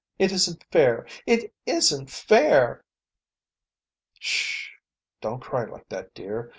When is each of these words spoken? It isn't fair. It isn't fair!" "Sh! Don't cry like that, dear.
It 0.17 0.31
isn't 0.31 0.65
fair. 0.71 1.05
It 1.27 1.53
isn't 1.67 2.09
fair!" 2.09 2.83
"Sh! 4.19 4.69
Don't 5.21 5.41
cry 5.43 5.65
like 5.65 5.87
that, 5.89 6.15
dear. 6.15 6.49